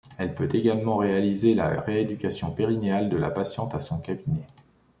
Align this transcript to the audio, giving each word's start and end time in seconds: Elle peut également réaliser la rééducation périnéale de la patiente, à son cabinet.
Elle 0.17 0.33
peut 0.33 0.49
également 0.51 0.97
réaliser 0.97 1.53
la 1.53 1.79
rééducation 1.79 2.49
périnéale 2.49 3.07
de 3.07 3.17
la 3.17 3.29
patiente, 3.29 3.75
à 3.75 3.79
son 3.79 3.99
cabinet. 3.99 4.47